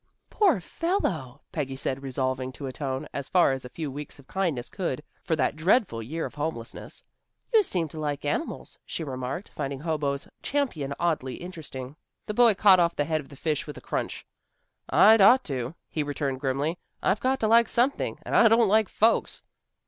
"Poor 0.31 0.59
fellow," 0.59 1.41
Peggy 1.51 1.75
said, 1.75 2.01
resolving 2.01 2.51
to 2.53 2.65
atone, 2.65 3.07
as 3.13 3.29
far 3.29 3.51
as 3.51 3.63
a 3.65 3.69
few 3.69 3.91
weeks 3.91 4.17
of 4.17 4.25
kindness 4.25 4.67
could, 4.67 5.03
for 5.23 5.35
that 5.35 5.55
dreadful 5.55 6.01
year 6.01 6.25
of 6.25 6.33
homelessness. 6.33 7.03
"You 7.53 7.61
seem 7.61 7.87
to 7.89 7.99
like 7.99 8.25
animals," 8.25 8.79
she 8.83 9.03
remarked, 9.03 9.49
finding 9.55 9.81
Hobo's 9.81 10.27
champion 10.41 10.95
oddly 10.99 11.35
interesting. 11.35 11.95
The 12.25 12.33
boy 12.33 12.55
cut 12.55 12.79
off 12.79 12.95
the 12.95 13.05
head 13.05 13.21
of 13.21 13.31
a 13.31 13.35
fish 13.35 13.67
with 13.67 13.77
a 13.77 13.79
crunch. 13.81 14.25
"I'd 14.89 15.21
ought 15.21 15.43
to," 15.43 15.75
he 15.87 16.01
returned 16.01 16.39
grimly. 16.39 16.79
"I've 17.03 17.19
got 17.19 17.39
to 17.41 17.47
like 17.47 17.67
something 17.67 18.17
and 18.23 18.35
I 18.35 18.47
don't 18.47 18.67
like 18.67 18.89
folks." 18.89 19.43